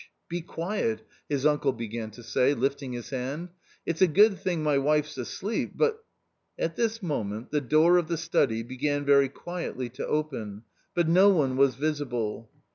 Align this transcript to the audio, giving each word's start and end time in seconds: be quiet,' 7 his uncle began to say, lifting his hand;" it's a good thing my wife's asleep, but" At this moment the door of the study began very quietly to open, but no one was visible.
be 0.27 0.41
quiet,' 0.41 0.97
7 0.97 1.05
his 1.29 1.45
uncle 1.45 1.71
began 1.71 2.09
to 2.09 2.23
say, 2.23 2.55
lifting 2.55 2.91
his 2.93 3.11
hand;" 3.11 3.49
it's 3.85 4.01
a 4.01 4.07
good 4.07 4.39
thing 4.39 4.63
my 4.63 4.75
wife's 4.75 5.15
asleep, 5.15 5.73
but" 5.75 6.03
At 6.57 6.75
this 6.75 7.03
moment 7.03 7.51
the 7.51 7.61
door 7.61 7.97
of 7.97 8.07
the 8.07 8.17
study 8.17 8.63
began 8.63 9.05
very 9.05 9.29
quietly 9.29 9.89
to 9.89 10.07
open, 10.07 10.63
but 10.95 11.07
no 11.07 11.29
one 11.29 11.55
was 11.55 11.75
visible. 11.75 12.49